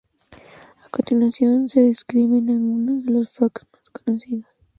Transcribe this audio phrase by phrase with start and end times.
[0.83, 4.45] A continuación se describen algunos de los forks más conocidos.